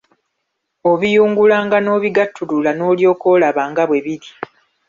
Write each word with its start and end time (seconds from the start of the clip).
Obiyungululanga 0.91 1.77
n'obigattulula 1.81 2.71
n'olyoka 2.75 3.25
olaba 3.35 3.63
nga 3.71 3.83
bwe 3.89 3.99
biri. 4.05 4.29